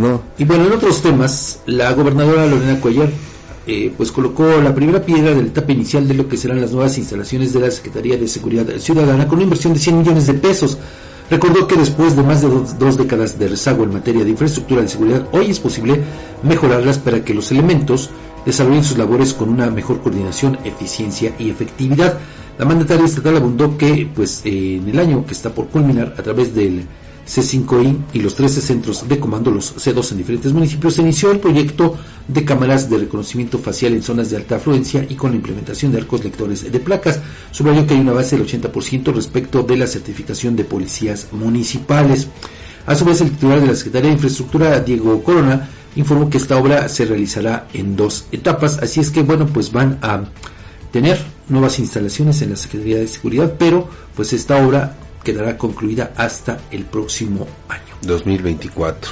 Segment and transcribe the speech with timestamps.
[0.00, 0.22] ¿no?
[0.38, 3.10] Y bueno, en otros temas, la gobernadora Lorena Cuellar
[3.66, 6.72] eh, pues colocó la primera piedra de la etapa inicial de lo que serán las
[6.72, 10.34] nuevas instalaciones de la Secretaría de Seguridad Ciudadana con una inversión de 100 millones de
[10.34, 10.78] pesos.
[11.30, 14.82] Recordó que después de más de dos, dos, décadas de rezago en materia de infraestructura
[14.82, 16.00] de seguridad, hoy es posible
[16.42, 18.10] mejorarlas para que los elementos
[18.44, 22.18] desarrollen sus labores con una mejor coordinación, eficiencia y efectividad.
[22.58, 26.22] La mandataria estatal abundó que pues, eh, en el año que está por culminar a
[26.22, 26.84] través del
[27.30, 31.38] C5I y los 13 centros de comando, los C2 en diferentes municipios, se inició el
[31.38, 31.96] proyecto
[32.26, 35.98] de cámaras de reconocimiento facial en zonas de alta afluencia y con la implementación de
[35.98, 37.20] arcos lectores de placas.
[37.52, 42.28] Subrayó que hay una base del 80% respecto de la certificación de policías municipales.
[42.86, 46.56] A su vez, el titular de la Secretaría de Infraestructura, Diego Corona, informó que esta
[46.56, 50.24] obra se realizará en dos etapas, así es que bueno, pues van a
[50.92, 51.18] tener
[51.48, 56.84] nuevas instalaciones en la Secretaría de Seguridad, pero pues esta obra quedará concluida hasta el
[56.84, 57.94] próximo año.
[58.02, 59.10] 2024.